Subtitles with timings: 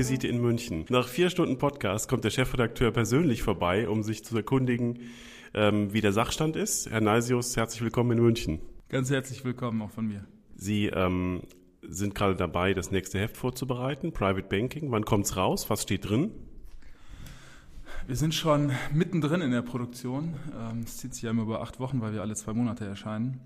[0.00, 0.86] Chefvisite in München.
[0.88, 5.00] Nach vier Stunden Podcast kommt der Chefredakteur persönlich vorbei, um sich zu erkundigen,
[5.52, 6.88] ähm, wie der Sachstand ist.
[6.90, 8.60] Herr Neisius, herzlich willkommen in München.
[8.88, 10.24] Ganz herzlich willkommen auch von mir.
[10.56, 11.42] Sie ähm,
[11.82, 14.90] sind gerade dabei, das nächste Heft vorzubereiten, Private Banking.
[14.90, 15.68] Wann kommt's raus?
[15.68, 16.30] Was steht drin?
[18.06, 20.32] Wir sind schon mittendrin in der Produktion.
[20.58, 23.38] Ähm, es zieht sich ja immer über acht Wochen, weil wir alle zwei Monate erscheinen.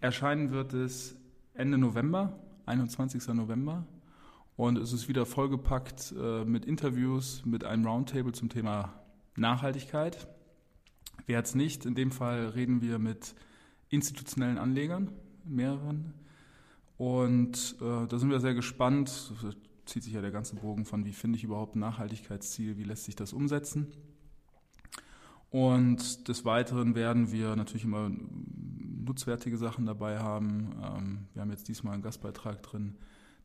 [0.00, 1.14] Erscheinen wird es
[1.54, 3.28] Ende November, 21.
[3.28, 3.86] November.
[4.60, 8.92] Und es ist wieder vollgepackt äh, mit Interviews, mit einem Roundtable zum Thema
[9.34, 10.28] Nachhaltigkeit.
[11.24, 11.86] Wer hat es nicht?
[11.86, 13.34] In dem Fall reden wir mit
[13.88, 15.12] institutionellen Anlegern,
[15.46, 16.12] mehreren.
[16.98, 19.32] Und äh, da sind wir sehr gespannt.
[19.42, 19.48] Da
[19.86, 23.04] zieht sich ja der ganze Bogen von, wie finde ich überhaupt ein Nachhaltigkeitsziel, wie lässt
[23.04, 23.86] sich das umsetzen.
[25.48, 30.74] Und des Weiteren werden wir natürlich immer nutzwertige Sachen dabei haben.
[30.84, 32.98] Ähm, wir haben jetzt diesmal einen Gastbeitrag drin,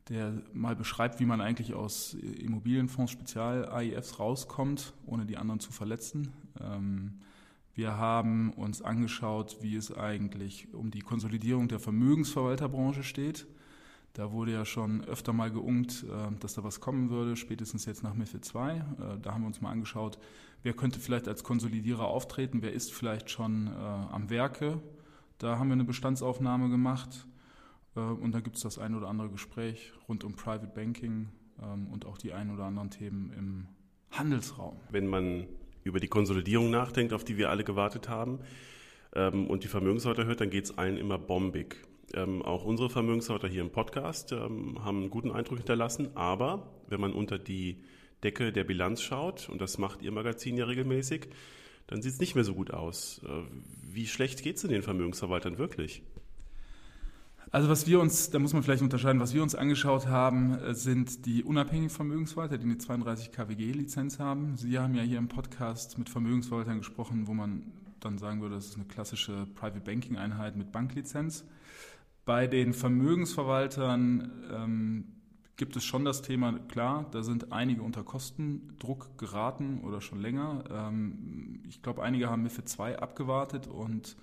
[0.08, 6.32] der mal beschreibt, wie man eigentlich aus Immobilienfonds Spezial-AIFs rauskommt, ohne die anderen zu verletzen.
[6.60, 7.20] Ähm,
[7.74, 13.46] wir haben uns angeschaut, wie es eigentlich um die Konsolidierung der Vermögensverwalterbranche steht.
[14.12, 18.02] Da wurde ja schon öfter mal geungt, äh, dass da was kommen würde, spätestens jetzt
[18.02, 18.76] nach MIFID 2.
[18.76, 18.82] Äh,
[19.20, 20.18] da haben wir uns mal angeschaut,
[20.62, 24.80] wer könnte vielleicht als Konsolidierer auftreten, wer ist vielleicht schon äh, am Werke.
[25.38, 27.26] Da haben wir eine Bestandsaufnahme gemacht
[28.00, 31.28] und da gibt es das ein oder andere Gespräch rund um Private Banking
[31.62, 33.66] ähm, und auch die ein oder anderen Themen im
[34.10, 34.76] Handelsraum.
[34.90, 35.46] Wenn man
[35.84, 38.40] über die Konsolidierung nachdenkt, auf die wir alle gewartet haben,
[39.16, 41.76] ähm, und die Vermögenshalter hört, dann geht es allen immer bombig.
[42.14, 46.16] Ähm, auch unsere Vermögenshalter hier im Podcast haben einen guten Eindruck hinterlassen.
[46.16, 47.82] Aber wenn man unter die
[48.22, 51.28] Decke der Bilanz schaut, und das macht Ihr Magazin ja regelmäßig,
[51.86, 53.22] dann sieht es nicht mehr so gut aus.
[53.24, 53.42] Äh,
[53.82, 56.02] wie schlecht geht es den Vermögensverwaltern wirklich?
[57.52, 60.74] Also was wir uns, da muss man vielleicht unterscheiden, was wir uns angeschaut haben, äh,
[60.74, 64.56] sind die unabhängigen Vermögensverwalter, die eine 32 KWG-Lizenz haben.
[64.56, 68.66] Sie haben ja hier im Podcast mit Vermögensverwaltern gesprochen, wo man dann sagen würde, das
[68.66, 71.44] ist eine klassische Private Banking Einheit mit Banklizenz.
[72.24, 75.04] Bei den Vermögensverwaltern ähm,
[75.56, 80.64] gibt es schon das Thema, klar, da sind einige unter Kostendruck geraten oder schon länger.
[80.70, 84.16] Ähm, ich glaube, einige haben MIFID 2 abgewartet und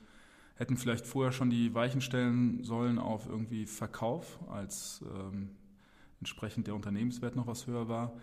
[0.56, 5.50] hätten vielleicht vorher schon die Weichen stellen sollen auf irgendwie Verkauf, als ähm,
[6.20, 8.14] entsprechend der Unternehmenswert noch was höher war.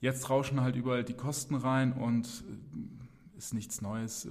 [0.00, 4.26] Jetzt rauschen halt überall die Kosten rein und äh, ist nichts Neues.
[4.26, 4.30] Äh,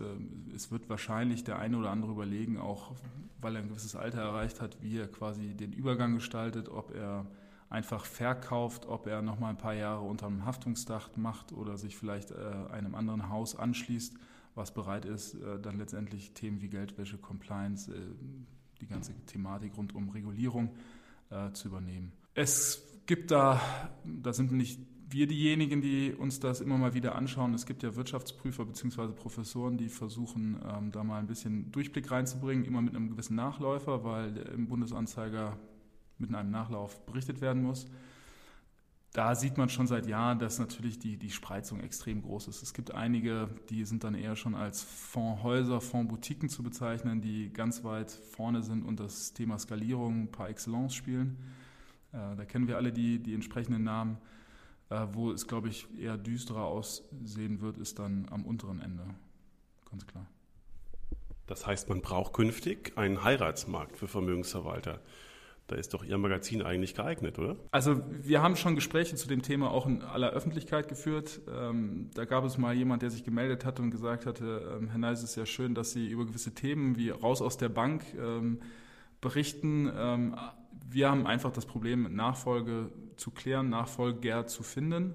[0.56, 2.94] es wird wahrscheinlich der eine oder andere überlegen, auch
[3.42, 7.26] weil er ein gewisses Alter erreicht hat, wie er quasi den Übergang gestaltet, ob er
[7.70, 11.96] einfach verkauft, ob er noch mal ein paar Jahre unter einem Haftungsdach macht oder sich
[11.96, 12.36] vielleicht äh,
[12.72, 14.16] einem anderen Haus anschließt,
[14.56, 18.00] was bereit ist, äh, dann letztendlich Themen wie Geldwäsche, Compliance, äh,
[18.82, 20.72] die ganze Thematik rund um Regulierung
[21.30, 22.12] äh, zu übernehmen.
[22.34, 23.62] Es gibt da,
[24.04, 24.80] da sind nicht
[25.12, 27.54] wir diejenigen, die uns das immer mal wieder anschauen.
[27.54, 29.08] Es gibt ja Wirtschaftsprüfer bzw.
[29.08, 34.04] Professoren, die versuchen, ähm, da mal ein bisschen Durchblick reinzubringen, immer mit einem gewissen Nachläufer,
[34.04, 35.58] weil im Bundesanzeiger
[36.20, 37.88] mit einem Nachlauf berichtet werden muss.
[39.20, 42.64] Da sieht man schon seit Jahren, dass natürlich die, die Spreizung extrem groß ist.
[42.64, 47.84] Es gibt einige, die sind dann eher schon als Fondshäuser, Fondsboutiquen zu bezeichnen, die ganz
[47.84, 51.38] weit vorne sind und das Thema Skalierung par excellence spielen.
[52.14, 54.20] Äh, da kennen wir alle die, die entsprechenden Namen.
[54.90, 59.04] Äh, wo es, glaube ich, eher düsterer aussehen wird, ist dann am unteren Ende.
[59.92, 60.28] Ganz klar.
[61.46, 65.02] Das heißt, man braucht künftig einen Heiratsmarkt für Vermögensverwalter.
[65.70, 67.56] Da ist doch Ihr Magazin eigentlich geeignet, oder?
[67.72, 71.42] Also wir haben schon Gespräche zu dem Thema auch in aller Öffentlichkeit geführt.
[71.48, 74.98] Ähm, da gab es mal jemand, der sich gemeldet hatte und gesagt hatte, ähm, Herr
[74.98, 78.04] Neis, es ist ja schön, dass Sie über gewisse Themen wie raus aus der Bank
[78.20, 78.60] ähm,
[79.22, 79.92] berichten.
[79.96, 80.36] Ähm,
[80.90, 85.14] wir haben einfach das Problem, Nachfolge zu klären, Nachfolger zu finden.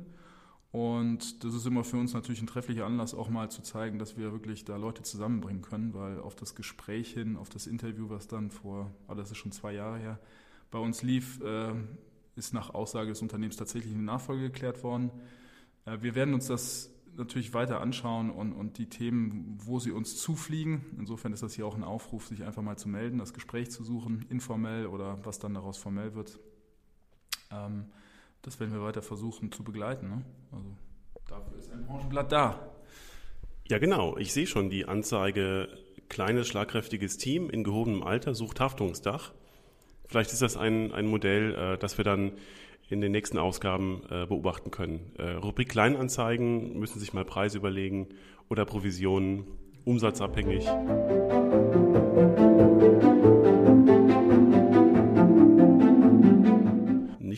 [0.75, 4.17] Und das ist immer für uns natürlich ein trefflicher Anlass, auch mal zu zeigen, dass
[4.17, 8.27] wir wirklich da Leute zusammenbringen können, weil auf das Gespräch hin, auf das Interview, was
[8.27, 10.19] dann vor, oh, das ist schon zwei Jahre her,
[10.75, 11.73] bei uns lief, äh,
[12.35, 15.13] ist nach Aussage des Unternehmens tatsächlich eine Nachfolge geklärt worden.
[15.85, 20.17] Äh, wir werden uns das natürlich weiter anschauen und, und die Themen, wo sie uns
[20.17, 20.85] zufliegen.
[20.99, 23.85] Insofern ist das hier auch ein Aufruf, sich einfach mal zu melden, das Gespräch zu
[23.85, 26.41] suchen, informell oder was dann daraus formell wird.
[27.53, 27.85] Ähm,
[28.43, 30.09] das werden wir weiter versuchen zu begleiten.
[30.09, 30.25] Ne?
[30.51, 30.77] Also
[31.29, 32.75] dafür ist ein Branchenblatt da.
[33.69, 34.17] Ja, genau.
[34.17, 35.69] Ich sehe schon die Anzeige
[36.09, 39.33] kleines, schlagkräftiges Team in gehobenem Alter sucht Haftungsdach.
[40.07, 42.33] Vielleicht ist das ein, ein Modell, äh, das wir dann
[42.89, 45.13] in den nächsten Ausgaben äh, beobachten können.
[45.19, 48.09] Äh, Rubrik Kleinanzeigen müssen sich mal Preise überlegen
[48.49, 49.47] oder Provisionen,
[49.85, 50.67] umsatzabhängig.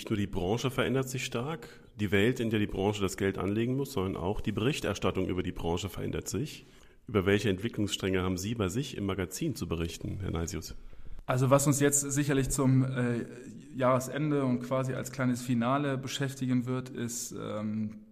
[0.07, 1.69] nicht nur die Branche verändert sich stark,
[1.99, 5.43] die Welt, in der die Branche das Geld anlegen muss, sondern auch die Berichterstattung über
[5.43, 6.65] die Branche verändert sich.
[7.09, 10.77] Über welche Entwicklungsstränge haben Sie bei sich im Magazin zu berichten, Herr Neisius?
[11.27, 13.27] Also was uns jetzt sicherlich zum äh,
[13.75, 18.07] Jahresende und quasi als kleines Finale beschäftigen wird, ist ähm,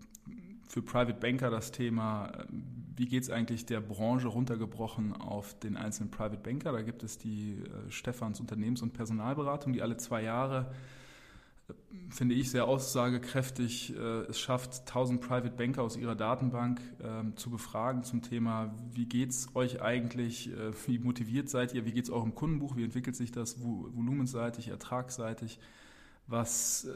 [0.68, 2.44] für Private Banker das Thema, äh,
[2.96, 6.72] wie geht es eigentlich der Branche runtergebrochen auf den einzelnen Private Banker.
[6.72, 10.72] Da gibt es die äh, Stephans Unternehmens- und Personalberatung, die alle zwei Jahre
[12.10, 13.94] finde ich, sehr aussagekräftig.
[13.96, 19.06] Äh, es schafft, 1000 Private Banker aus ihrer Datenbank ähm, zu befragen zum Thema, wie
[19.06, 22.84] geht es euch eigentlich, äh, wie motiviert seid ihr, wie geht es eurem Kundenbuch, wie
[22.84, 25.58] entwickelt sich das volumenseitig, ertragsseitig,
[26.26, 26.94] was, äh,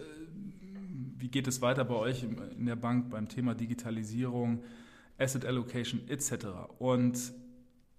[1.17, 4.62] wie geht es weiter bei euch in der Bank beim Thema Digitalisierung,
[5.19, 6.47] Asset Allocation etc.
[6.79, 7.32] Und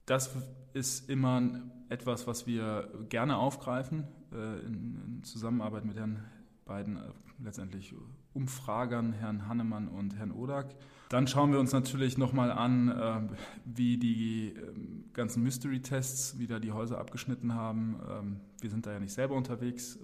[0.05, 0.31] das
[0.73, 6.23] ist immer etwas, was wir gerne aufgreifen in Zusammenarbeit mit Herrn
[6.69, 7.01] beiden äh,
[7.43, 7.93] letztendlich
[8.33, 10.75] Umfragern, Herrn Hannemann und Herrn Odak.
[11.09, 13.21] Dann schauen wir uns natürlich nochmal an, äh,
[13.65, 17.99] wie die ähm, ganzen Mystery-Tests, wie da die Häuser abgeschnitten haben.
[18.07, 19.99] Ähm, wir sind da ja nicht selber unterwegs, äh,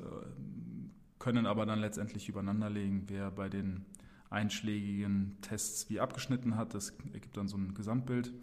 [1.19, 3.85] können aber dann letztendlich übereinanderlegen, wer bei den
[4.31, 6.73] einschlägigen Tests wie abgeschnitten hat.
[6.73, 8.33] Das ergibt dann so ein Gesamtbild,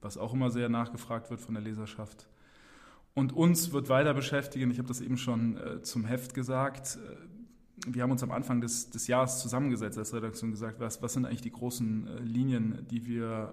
[0.00, 2.28] was auch immer sehr nachgefragt wird von der Leserschaft.
[3.14, 6.98] Und uns wird weiter beschäftigen, ich habe das eben schon zum Heft gesagt,
[7.86, 11.26] wir haben uns am Anfang des, des Jahres zusammengesetzt als Redaktion gesagt, was, was sind
[11.26, 13.52] eigentlich die großen äh, Linien, die wir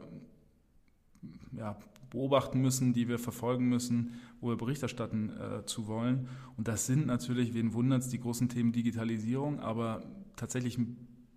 [1.53, 1.77] ja,
[2.09, 6.27] beobachten müssen, die wir verfolgen müssen, wo wir Bericht erstatten äh, zu wollen.
[6.57, 10.03] Und das sind natürlich, wen wundert es, die großen Themen Digitalisierung, aber
[10.35, 10.77] tatsächlich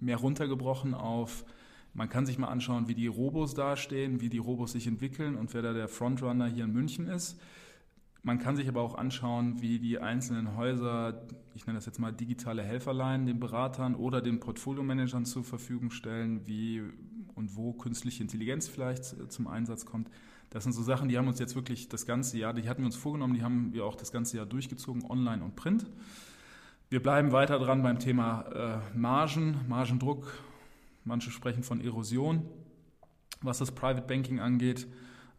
[0.01, 1.45] mehr runtergebrochen auf,
[1.95, 5.55] man kann sich mal anschauen, wie die Robos dastehen, wie die Robos sich entwickeln und
[5.55, 7.39] wer da der Frontrunner hier in München ist.
[8.25, 12.11] Man kann sich aber auch anschauen, wie die einzelnen Häuser, ich nenne das jetzt mal
[12.11, 16.83] digitale Helferlein, den Beratern oder den Portfolio-Managern zur Verfügung stellen, wie
[17.35, 20.09] und wo künstliche Intelligenz vielleicht äh, zum Einsatz kommt.
[20.49, 22.87] Das sind so Sachen, die haben uns jetzt wirklich das ganze Jahr, die hatten wir
[22.87, 25.85] uns vorgenommen, die haben wir auch das ganze Jahr durchgezogen, online und print.
[26.89, 30.33] Wir bleiben weiter dran beim Thema äh, Margen, Margendruck.
[31.05, 32.49] Manche sprechen von Erosion,
[33.43, 34.87] was das Private Banking angeht.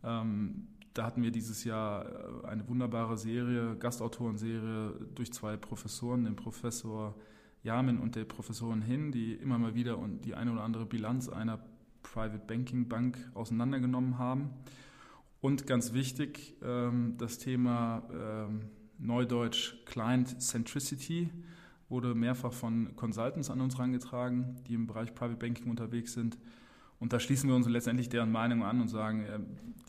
[0.04, 6.36] Ähm, da hatten wir dieses Jahr äh, eine wunderbare Serie, Gastautorenserie durch zwei Professoren, den
[6.36, 7.16] Professor
[7.64, 11.30] Jamin und der Professorin Hin, die immer mal wieder und die eine oder andere Bilanz
[11.30, 11.60] einer
[12.02, 14.52] Private Banking Bank auseinandergenommen haben.
[15.42, 18.62] Und ganz wichtig, ähm, das Thema ähm,
[18.98, 21.30] Neudeutsch Client Centricity
[21.90, 26.38] wurde mehrfach von Consultants an uns herangetragen, die im Bereich Private Banking unterwegs sind.
[27.00, 29.40] Und da schließen wir uns letztendlich deren Meinung an und sagen, äh,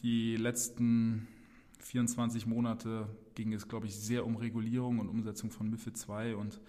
[0.03, 1.29] die letzten
[1.81, 6.35] 24 Monate ging es, glaube ich, sehr um Regulierung und Umsetzung von MIFID II.
[6.35, 6.61] Und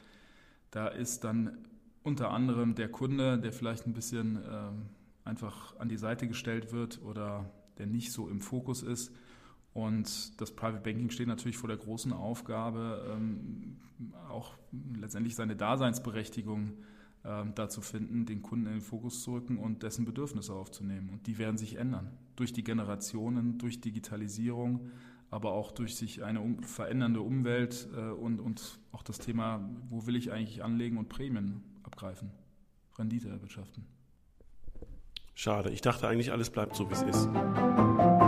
[0.71, 1.57] da ist dann
[2.03, 4.71] unter anderem der Kunde, der vielleicht ein bisschen äh,
[5.25, 9.11] einfach an die Seite gestellt wird oder der nicht so im Fokus ist.
[9.73, 13.77] Und das Private Banking steht natürlich vor der großen Aufgabe, ähm,
[14.29, 14.57] auch
[14.95, 19.83] letztendlich seine Daseinsberechtigung äh, ähm, dazu finden, den Kunden in den Fokus zu rücken und
[19.83, 21.09] dessen Bedürfnisse aufzunehmen.
[21.09, 22.11] Und die werden sich ändern.
[22.35, 24.89] Durch die Generationen, durch Digitalisierung,
[25.29, 30.05] aber auch durch sich eine um, verändernde Umwelt äh, und, und auch das Thema, wo
[30.05, 32.31] will ich eigentlich anlegen und Prämien abgreifen,
[32.97, 33.85] Rendite erwirtschaften.
[35.35, 38.26] Schade, ich dachte eigentlich, alles bleibt so, wie es ist.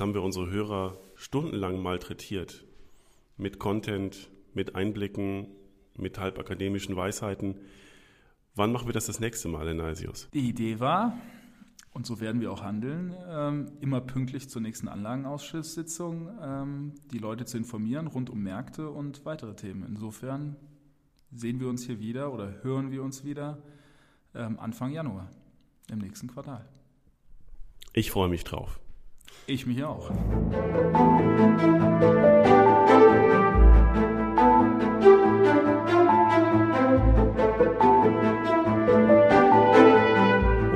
[0.00, 2.64] Jetzt haben wir unsere Hörer stundenlang malträtiert
[3.36, 5.48] mit Content, mit Einblicken,
[5.94, 7.56] mit halbakademischen Weisheiten.
[8.54, 10.30] Wann machen wir das das nächste Mal, Enasius?
[10.32, 11.18] Die Idee war,
[11.92, 17.44] und so werden wir auch handeln, ähm, immer pünktlich zur nächsten Anlagenausschusssitzung ähm, die Leute
[17.44, 19.84] zu informieren rund um Märkte und weitere Themen.
[19.86, 20.56] Insofern
[21.30, 23.58] sehen wir uns hier wieder oder hören wir uns wieder
[24.34, 25.28] ähm, Anfang Januar
[25.90, 26.66] im nächsten Quartal.
[27.92, 28.80] Ich freue mich drauf.
[29.46, 30.10] Ich mich auch.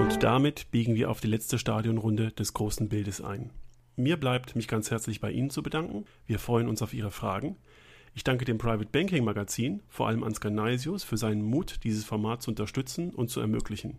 [0.00, 3.50] Und damit biegen wir auf die letzte Stadionrunde des großen Bildes ein.
[3.96, 6.04] Mir bleibt, mich ganz herzlich bei Ihnen zu bedanken.
[6.26, 7.56] Wir freuen uns auf Ihre Fragen.
[8.16, 12.42] Ich danke dem Private Banking Magazin, vor allem Ansgar Neisius, für seinen Mut, dieses Format
[12.42, 13.98] zu unterstützen und zu ermöglichen.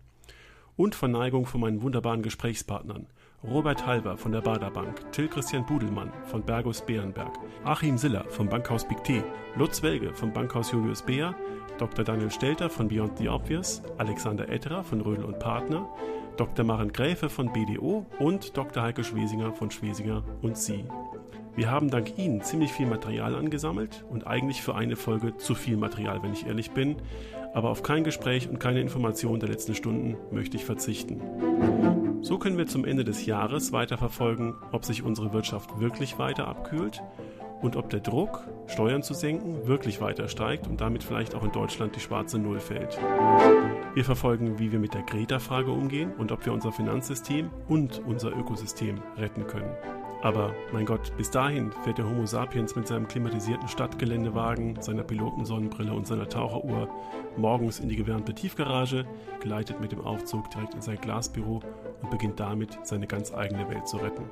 [0.74, 3.06] Und Verneigung von meinen wunderbaren Gesprächspartnern,
[3.44, 7.32] Robert Halber von der Baderbank, Till Christian Budelmann von Bergus Bärenberg,
[7.64, 9.22] Achim Siller vom Bankhaus Big T,
[9.56, 11.34] Lutz Welge vom Bankhaus Julius Beer,
[11.78, 12.04] Dr.
[12.04, 15.88] Daniel Stelter von Beyond the Obvious, Alexander Etterer von Rödel und Partner,
[16.36, 16.64] Dr.
[16.64, 18.82] Maren Gräfe von BDO und Dr.
[18.82, 20.84] Heike Schwesinger von Schwesinger und Sie.
[21.54, 25.76] Wir haben dank Ihnen ziemlich viel Material angesammelt und eigentlich für eine Folge zu viel
[25.76, 26.96] Material, wenn ich ehrlich bin.
[27.54, 31.22] Aber auf kein Gespräch und keine Information der letzten Stunden möchte ich verzichten.
[32.26, 37.00] So können wir zum Ende des Jahres weiterverfolgen, ob sich unsere Wirtschaft wirklich weiter abkühlt
[37.62, 41.52] und ob der Druck, Steuern zu senken, wirklich weiter steigt und damit vielleicht auch in
[41.52, 42.98] Deutschland die schwarze Null fällt.
[43.94, 48.36] Wir verfolgen, wie wir mit der Greta-Frage umgehen und ob wir unser Finanzsystem und unser
[48.36, 49.70] Ökosystem retten können.
[50.22, 55.92] Aber mein Gott, bis dahin fährt der Homo sapiens mit seinem klimatisierten Stadtgeländewagen, seiner Pilotensonnenbrille
[55.92, 56.88] und seiner Taucheruhr
[57.36, 59.04] morgens in die gewärmte Tiefgarage,
[59.40, 61.60] geleitet mit dem Aufzug direkt in sein Glasbüro
[62.02, 64.24] und beginnt damit, seine ganz eigene Welt zu retten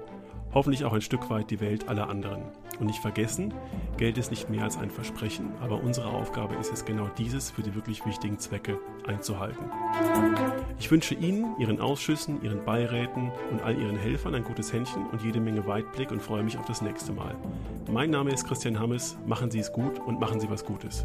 [0.54, 2.42] hoffentlich auch ein Stück weit die Welt aller anderen.
[2.80, 3.54] Und nicht vergessen,
[3.96, 7.62] Geld ist nicht mehr als ein Versprechen, aber unsere Aufgabe ist es genau dieses für
[7.62, 9.70] die wirklich wichtigen Zwecke einzuhalten.
[10.78, 15.22] Ich wünsche Ihnen, Ihren Ausschüssen, Ihren Beiräten und all Ihren Helfern ein gutes Händchen und
[15.22, 17.34] jede Menge Weitblick und freue mich auf das nächste Mal.
[17.90, 21.04] Mein Name ist Christian Hammes, machen Sie es gut und machen Sie was Gutes.